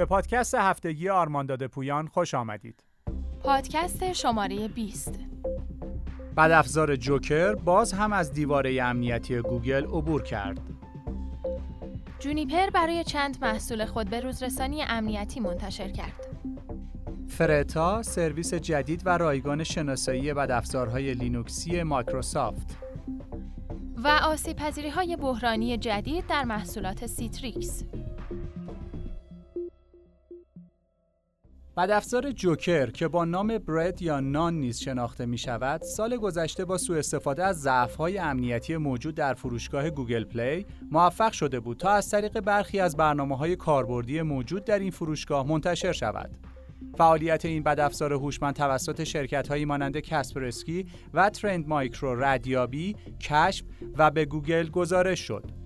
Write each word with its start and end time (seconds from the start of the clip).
به 0.00 0.06
پادکست 0.06 0.54
هفتگی 0.54 1.08
آرمانداد 1.08 1.66
پویان 1.66 2.06
خوش 2.06 2.34
آمدید. 2.34 2.84
پادکست 3.40 4.12
شماره 4.12 4.68
20 4.68 5.14
بدافزار 6.34 6.96
جوکر 6.96 7.54
باز 7.54 7.92
هم 7.92 8.12
از 8.12 8.32
دیواره 8.32 8.82
امنیتی 8.82 9.40
گوگل 9.40 9.84
عبور 9.84 10.22
کرد. 10.22 10.60
جونیپر 12.18 12.70
برای 12.70 13.04
چند 13.04 13.38
محصول 13.42 13.84
خود 13.84 14.10
به 14.10 14.20
روزرسانی 14.20 14.82
امنیتی 14.82 15.40
منتشر 15.40 15.88
کرد. 15.88 16.26
فرتا 17.28 18.02
سرویس 18.02 18.54
جدید 18.54 19.02
و 19.04 19.18
رایگان 19.18 19.64
شناسایی 19.64 20.34
بدافزارهای 20.34 21.14
لینوکسی 21.14 21.82
مایکروسافت 21.82 22.76
و 24.04 24.08
آسیب 24.08 24.58
های 24.94 25.16
بحرانی 25.16 25.76
جدید 25.76 26.26
در 26.26 26.44
محصولات 26.44 27.06
سیتریکس 27.06 27.84
بدافزار 31.80 32.32
جوکر 32.32 32.90
که 32.90 33.08
با 33.08 33.24
نام 33.24 33.58
برد 33.58 34.02
یا 34.02 34.20
نان 34.20 34.54
نیز 34.54 34.80
شناخته 34.80 35.26
می 35.26 35.38
شود، 35.38 35.82
سال 35.82 36.16
گذشته 36.16 36.64
با 36.64 36.78
سوء 36.78 36.98
استفاده 36.98 37.44
از 37.44 37.60
ضعف‌های 37.60 38.18
امنیتی 38.18 38.76
موجود 38.76 39.14
در 39.14 39.34
فروشگاه 39.34 39.90
گوگل 39.90 40.24
پلی 40.24 40.66
موفق 40.90 41.32
شده 41.32 41.60
بود 41.60 41.76
تا 41.76 41.90
از 41.90 42.10
طریق 42.10 42.40
برخی 42.40 42.80
از 42.80 42.96
برنامه 42.96 43.56
کاربردی 43.56 44.22
موجود 44.22 44.64
در 44.64 44.78
این 44.78 44.90
فروشگاه 44.90 45.46
منتشر 45.46 45.92
شود. 45.92 46.30
فعالیت 46.98 47.44
این 47.44 47.62
بدافزار 47.62 48.12
هوشمند 48.12 48.54
توسط 48.54 49.04
شرکت‌هایی 49.04 49.64
مانند 49.64 49.98
کسپرسکی 49.98 50.86
و 51.14 51.30
ترند 51.30 51.68
مایکرو 51.68 52.24
ردیابی، 52.24 52.96
کشف 53.20 53.64
و 53.98 54.10
به 54.10 54.24
گوگل 54.24 54.68
گزارش 54.68 55.20
شد. 55.20 55.59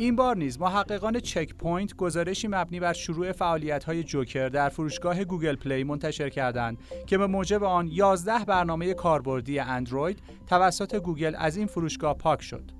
این 0.00 0.16
بار 0.16 0.36
نیز 0.36 0.60
محققان 0.60 1.20
چک 1.20 1.54
پوینت 1.54 1.96
گزارشی 1.96 2.48
مبنی 2.48 2.80
بر 2.80 2.92
شروع 2.92 3.32
فعالیت‌های 3.32 4.04
جوکر 4.04 4.48
در 4.48 4.68
فروشگاه 4.68 5.24
گوگل 5.24 5.56
پلی 5.56 5.84
منتشر 5.84 6.28
کردند 6.28 6.78
که 7.06 7.18
به 7.18 7.26
موجب 7.26 7.64
آن 7.64 7.88
11 7.92 8.44
برنامه 8.44 8.94
کاربردی 8.94 9.58
اندروید 9.58 10.22
توسط 10.46 10.96
گوگل 10.96 11.34
از 11.38 11.56
این 11.56 11.66
فروشگاه 11.66 12.14
پاک 12.18 12.42
شد. 12.42 12.79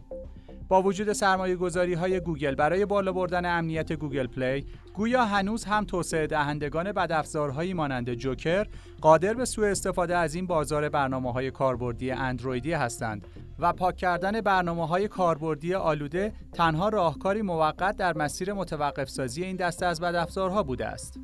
با 0.70 0.82
وجود 0.82 1.12
سرمایه 1.12 1.56
گذاری 1.56 1.94
های 1.94 2.20
گوگل 2.20 2.54
برای 2.54 2.86
بالا 2.86 3.12
بردن 3.12 3.58
امنیت 3.58 3.92
گوگل 3.92 4.26
پلی 4.26 4.66
گویا 4.94 5.24
هنوز 5.24 5.64
هم 5.64 5.84
توسعه 5.84 6.26
دهندگان 6.26 6.92
بدافزارهایی 6.92 7.74
مانند 7.74 8.14
جوکر 8.14 8.66
قادر 9.00 9.34
به 9.34 9.44
سوء 9.44 9.70
استفاده 9.70 10.16
از 10.16 10.34
این 10.34 10.46
بازار 10.46 10.88
برنامه 10.88 11.32
های 11.32 11.50
کاربردی 11.50 12.10
اندرویدی 12.10 12.72
هستند 12.72 13.26
و 13.58 13.72
پاک 13.72 13.96
کردن 13.96 14.40
برنامه 14.40 14.86
های 14.86 15.08
کاربردی 15.08 15.74
آلوده 15.74 16.32
تنها 16.52 16.88
راهکاری 16.88 17.42
موقت 17.42 17.96
در 17.96 18.18
مسیر 18.18 18.52
متوقف 18.52 19.08
سازی 19.08 19.44
این 19.44 19.56
دسته 19.56 19.86
از 19.86 20.00
بدافزارها 20.00 20.62
بوده 20.62 20.86
است. 20.86 21.20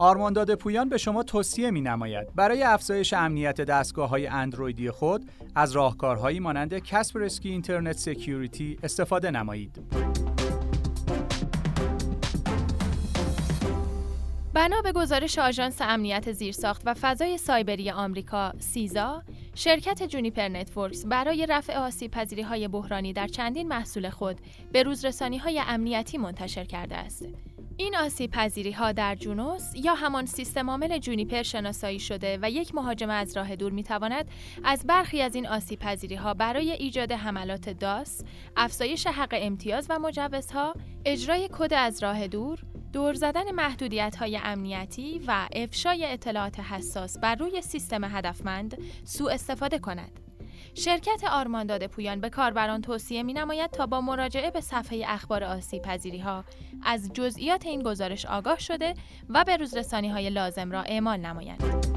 آرمانداد 0.00 0.54
پویان 0.54 0.88
به 0.88 0.98
شما 0.98 1.22
توصیه 1.22 1.70
می 1.70 1.80
نماید 1.80 2.34
برای 2.34 2.62
افزایش 2.62 3.12
امنیت 3.12 3.60
دستگاه 3.60 4.08
های 4.08 4.26
اندرویدی 4.26 4.90
خود 4.90 5.30
از 5.54 5.72
راهکارهایی 5.72 6.40
مانند 6.40 6.78
کسپرسکی 6.78 7.48
Internet 7.48 7.96
Security 7.96 8.78
استفاده 8.82 9.30
نمایید. 9.30 9.82
بنا 14.54 14.82
به 14.82 14.92
گزارش 14.92 15.38
آژانس 15.38 15.76
امنیت 15.80 16.32
زیرساخت 16.32 16.82
و 16.86 16.94
فضای 16.94 17.38
سایبری 17.38 17.90
آمریکا 17.90 18.52
سیزا 18.58 19.22
شرکت 19.54 20.02
جونیپر 20.02 20.48
Networks 20.48 21.06
برای 21.06 21.46
رفع 21.46 21.78
آسیب 21.78 22.10
پذیری 22.10 22.42
های 22.42 22.68
بحرانی 22.68 23.12
در 23.12 23.26
چندین 23.26 23.68
محصول 23.68 24.10
خود 24.10 24.36
به 24.72 24.82
روزرسانی 24.82 25.38
های 25.38 25.62
امنیتی 25.66 26.18
منتشر 26.18 26.64
کرده 26.64 26.96
است. 26.96 27.26
این 27.80 27.96
آسیب 27.96 28.30
پذیری 28.30 28.72
ها 28.72 28.92
در 28.92 29.14
جونوس 29.14 29.72
یا 29.74 29.94
همان 29.94 30.26
سیستم 30.26 30.70
عامل 30.70 30.98
جونیپر 30.98 31.42
شناسایی 31.42 31.98
شده 31.98 32.38
و 32.42 32.50
یک 32.50 32.74
مهاجم 32.74 33.10
از 33.10 33.36
راه 33.36 33.56
دور 33.56 33.72
می 33.72 33.82
تواند 33.82 34.30
از 34.64 34.86
برخی 34.86 35.22
از 35.22 35.34
این 35.34 35.46
آسیب 35.46 35.78
پذیری 35.78 36.14
ها 36.14 36.34
برای 36.34 36.72
ایجاد 36.72 37.12
حملات 37.12 37.68
داس، 37.68 38.24
افزایش 38.56 39.06
حق 39.06 39.28
امتیاز 39.32 39.86
و 39.90 39.98
مجوزها، 39.98 40.74
اجرای 41.04 41.48
کد 41.52 41.74
از 41.74 42.02
راه 42.02 42.28
دور، 42.28 42.58
دور 42.92 43.14
زدن 43.14 43.50
محدودیت 43.50 44.16
های 44.16 44.36
امنیتی 44.42 45.20
و 45.26 45.48
افشای 45.52 46.06
اطلاعات 46.06 46.60
حساس 46.60 47.18
بر 47.18 47.34
روی 47.34 47.62
سیستم 47.62 48.04
هدفمند 48.04 48.78
سوء 49.04 49.32
استفاده 49.32 49.78
کند. 49.78 50.29
شرکت 50.74 51.24
آرمانداد 51.32 51.86
پویان 51.86 52.20
به 52.20 52.30
کاربران 52.30 52.82
توصیه 52.82 53.22
می 53.22 53.32
نماید 53.32 53.70
تا 53.70 53.86
با 53.86 54.00
مراجعه 54.00 54.50
به 54.50 54.60
صفحه 54.60 55.04
اخبار 55.06 55.44
آسیب 55.44 55.82
پذیری 55.82 56.18
ها 56.18 56.44
از 56.82 57.10
جزئیات 57.12 57.66
این 57.66 57.82
گزارش 57.82 58.26
آگاه 58.26 58.58
شده 58.58 58.94
و 59.28 59.44
به 59.44 59.56
روزرسانی 59.56 60.08
های 60.08 60.30
لازم 60.30 60.70
را 60.70 60.82
اعمال 60.82 61.20
نمایند. 61.20 61.90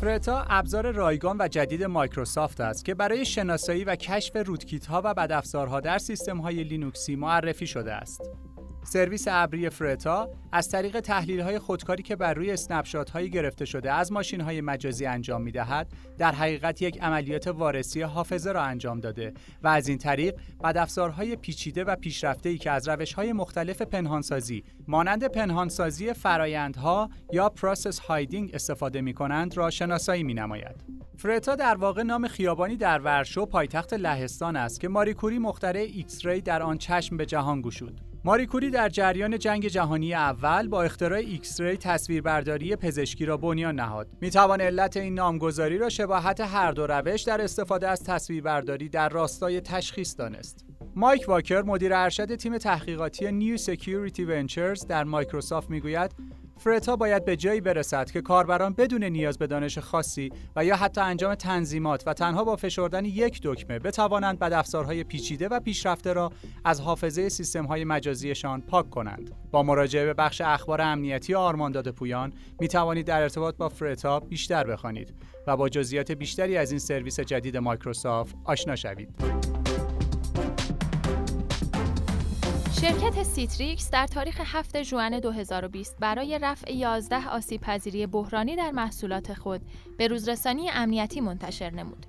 فرتا 0.00 0.44
ابزار 0.48 0.90
رایگان 0.90 1.36
و 1.40 1.48
جدید 1.48 1.84
مایکروسافت 1.84 2.60
است 2.60 2.84
که 2.84 2.94
برای 2.94 3.24
شناسایی 3.24 3.84
و 3.84 3.96
کشف 3.96 4.36
rootkit 4.36 4.86
ها 4.86 5.02
و 5.04 5.14
بدافزارها 5.14 5.80
در 5.80 5.98
سیستم 5.98 6.38
های 6.38 6.64
لینوکسی 6.64 7.16
معرفی 7.16 7.66
شده 7.66 7.92
است. 7.92 8.30
سرویس 8.84 9.24
ابری 9.30 9.70
فرتا 9.70 10.28
از 10.52 10.68
طریق 10.68 11.00
تحلیل 11.00 11.40
های 11.40 11.58
خودکاری 11.58 12.02
که 12.02 12.16
بر 12.16 12.34
روی 12.34 12.50
snapshot 12.50 13.10
هایی 13.10 13.30
گرفته 13.30 13.64
شده 13.64 13.92
از 13.92 14.12
ماشین 14.12 14.40
های 14.40 14.60
مجازی 14.60 15.06
انجام 15.06 15.42
می 15.42 15.52
دهد 15.52 15.92
در 16.18 16.32
حقیقت 16.32 16.82
یک 16.82 17.02
عملیات 17.02 17.46
وارسی 17.46 18.02
حافظه 18.02 18.52
را 18.52 18.62
انجام 18.62 19.00
داده 19.00 19.34
و 19.62 19.68
از 19.68 19.88
این 19.88 19.98
طریق 19.98 20.34
بدافزارهای 20.64 21.36
پیچیده 21.36 21.84
و 21.84 21.96
پیشرفته 21.96 22.48
ای 22.48 22.58
که 22.58 22.70
از 22.70 22.88
روش 22.88 23.12
های 23.12 23.32
مختلف 23.32 23.82
پنهانسازی 23.82 24.64
مانند 24.88 25.24
پنهانسازی 25.24 26.12
فرایندها 26.12 27.10
یا 27.32 27.48
process 27.48 27.98
hiding 27.98 28.54
استفاده 28.54 29.00
می 29.00 29.14
کنند 29.14 29.56
را 29.56 29.70
شناسایی 29.70 30.22
می 30.22 30.34
نماید. 30.34 30.84
فرتا 31.16 31.54
در 31.54 31.74
واقع 31.74 32.02
نام 32.02 32.28
خیابانی 32.28 32.76
در 32.76 32.98
ورشو 32.98 33.46
پایتخت 33.46 33.94
لهستان 33.94 34.56
است 34.56 34.80
که 34.80 34.88
ماری 34.88 35.07
کوری 35.07 35.38
مخترع 35.38 35.80
X-ray 35.80 36.40
در 36.40 36.62
آن 36.62 36.78
چشم 36.78 37.16
به 37.16 37.26
جهان 37.26 37.62
گشود. 37.62 38.11
ماری 38.24 38.41
کوری 38.41 38.70
در 38.70 38.88
جریان 38.88 39.38
جنگ 39.38 39.66
جهانی 39.66 40.14
اول 40.14 40.68
با 40.68 40.82
اختراع 40.82 41.18
X-ray 41.18 41.76
تصویربرداری 41.76 42.76
پزشکی 42.76 43.26
را 43.26 43.36
بنیان 43.36 43.74
نهاد. 43.74 44.08
می 44.20 44.30
توان 44.30 44.60
علت 44.60 44.96
این 44.96 45.14
نامگذاری 45.14 45.78
را 45.78 45.88
شباهت 45.88 46.40
هر 46.40 46.72
دو 46.72 46.86
روش 46.86 47.22
در 47.22 47.40
استفاده 47.40 47.88
از 47.88 48.04
تصویربرداری 48.04 48.88
در 48.88 49.08
راستای 49.08 49.60
تشخیص 49.60 50.14
دانست. 50.18 50.64
مایک 50.96 51.28
واکر 51.28 51.62
مدیر 51.62 51.94
ارشد 51.94 52.34
تیم 52.34 52.58
تحقیقاتی 52.58 53.32
New 53.32 53.56
Security 53.56 54.24
Ventures 54.24 54.86
در 54.86 55.04
مایکروسافت 55.04 55.70
می‌گوید 55.70 56.14
فرتا 56.62 56.96
باید 56.96 57.24
به 57.24 57.36
جایی 57.36 57.60
برسد 57.60 58.10
که 58.10 58.20
کاربران 58.20 58.72
بدون 58.72 59.04
نیاز 59.04 59.38
به 59.38 59.46
دانش 59.46 59.78
خاصی 59.78 60.30
و 60.56 60.64
یا 60.64 60.76
حتی 60.76 61.00
انجام 61.00 61.34
تنظیمات 61.34 62.02
و 62.06 62.14
تنها 62.14 62.44
با 62.44 62.56
فشردن 62.56 63.04
یک 63.04 63.40
دکمه 63.42 63.78
بتوانند 63.78 64.38
بدافزارهای 64.38 65.04
پیچیده 65.04 65.48
و 65.48 65.60
پیشرفته 65.60 66.12
را 66.12 66.32
از 66.64 66.80
حافظه 66.80 67.28
سیستم‌های 67.28 67.84
مجازیشان 67.84 68.60
پاک 68.60 68.90
کنند. 68.90 69.30
با 69.50 69.62
مراجعه 69.62 70.04
به 70.04 70.14
بخش 70.14 70.40
اخبار 70.40 70.80
امنیتی 70.80 71.34
آرمان 71.34 71.66
داده 71.66 71.90
پویان 71.90 72.32
می 72.60 72.68
توانید 72.68 73.06
در 73.06 73.22
ارتباط 73.22 73.56
با 73.56 73.68
فرتا 73.68 74.20
بیشتر 74.20 74.64
بخوانید 74.64 75.14
و 75.46 75.56
با 75.56 75.68
جزئیات 75.68 76.12
بیشتری 76.12 76.56
از 76.56 76.70
این 76.70 76.78
سرویس 76.78 77.20
جدید 77.20 77.56
مایکروسافت 77.56 78.36
آشنا 78.44 78.76
شوید. 78.76 79.61
شرکت 82.82 83.22
Citrix 83.22 83.90
در 83.90 84.06
تاریخ 84.06 84.40
7 84.44 84.82
ژوئن 84.82 85.20
2020 85.20 85.96
برای 86.00 86.38
رفع 86.42 86.72
11 86.72 87.28
آسیب 87.28 87.60
پذیری 87.60 88.06
بحرانی 88.06 88.56
در 88.56 88.70
محصولات 88.70 89.34
خود 89.34 89.60
به 89.98 90.08
روزرسانی 90.08 90.70
امنیتی 90.70 91.20
منتشر 91.20 91.70
نمود. 91.70 92.06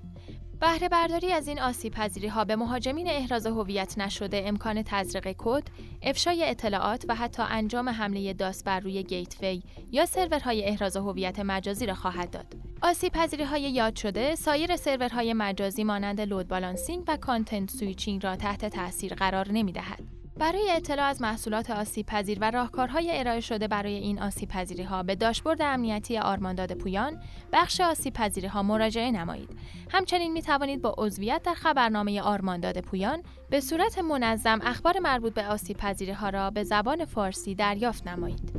بهره 0.60 0.88
برداری 0.88 1.32
از 1.32 1.48
این 1.48 1.60
آسیب 1.60 1.92
پذیری 1.92 2.28
ها 2.28 2.44
به 2.44 2.56
مهاجمین 2.56 3.08
احراز 3.08 3.46
هویت 3.46 3.98
نشده 3.98 4.42
امکان 4.46 4.82
تزریق 4.82 5.34
کد، 5.38 5.62
افشای 6.02 6.44
اطلاعات 6.44 7.04
و 7.08 7.14
حتی 7.14 7.42
انجام 7.42 7.88
حمله 7.88 8.32
DoS 8.32 8.64
بر 8.64 8.80
روی 8.80 9.02
gateway 9.02 9.62
یا 9.92 10.06
سرورهای 10.06 10.64
احراز 10.64 10.96
هویت 10.96 11.40
مجازی 11.40 11.86
را 11.86 11.94
خواهد 11.94 12.30
داد. 12.30 12.54
آسیب 12.82 13.12
پذیری 13.12 13.44
های 13.44 13.62
یاد 13.62 13.96
شده 13.96 14.34
سایر 14.34 14.76
سرورهای 14.76 15.32
مجازی 15.32 15.84
مانند 15.84 16.20
load 16.20 16.48
balancing 16.48 17.04
و 17.08 17.16
content 17.16 17.70
switching 17.70 18.24
را 18.24 18.36
تحت 18.36 18.64
تاثیر 18.64 19.14
قرار 19.14 19.52
نمی 19.52 19.72
دهد. 19.72 20.13
برای 20.36 20.70
اطلاع 20.70 21.06
از 21.06 21.22
محصولات 21.22 21.70
آسیب 21.70 22.06
پذیر 22.06 22.38
و 22.40 22.50
راهکارهای 22.50 23.18
ارائه 23.18 23.40
شده 23.40 23.68
برای 23.68 23.94
این 23.94 24.22
آسیب 24.22 24.48
پذیری 24.48 24.82
ها 24.82 25.02
به 25.02 25.14
داشبورد 25.14 25.62
امنیتی 25.62 26.18
آرمان 26.18 26.50
داده 26.50 26.74
پویان 26.74 27.20
بخش 27.52 27.80
آسیب 27.80 28.14
پذیری 28.14 28.46
ها 28.46 28.62
مراجعه 28.62 29.10
نمایید. 29.10 29.50
همچنین 29.90 30.32
می 30.32 30.42
توانید 30.42 30.82
با 30.82 30.94
عضویت 30.98 31.42
در 31.42 31.54
خبرنامه 31.54 32.20
آرمانداد 32.20 32.80
پویان 32.80 33.22
به 33.50 33.60
صورت 33.60 33.98
منظم 33.98 34.58
اخبار 34.62 34.98
مربوط 34.98 35.34
به 35.34 35.46
آسیب 35.46 35.76
پذیری 35.76 36.12
ها 36.12 36.28
را 36.28 36.50
به 36.50 36.64
زبان 36.64 37.04
فارسی 37.04 37.54
دریافت 37.54 38.08
نمایید. 38.08 38.52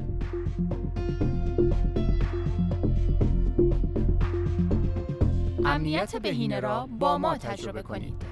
امنیت 5.66 6.16
بهینه 6.16 6.60
را 6.60 6.89
با 7.00 7.18
ما 7.18 7.38
تجربه 7.38 7.81
کنید. 7.81 8.25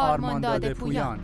آرمانداد 0.00 0.72
پویان. 0.72 1.18